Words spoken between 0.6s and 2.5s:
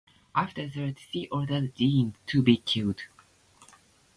that, she ordered Gennes to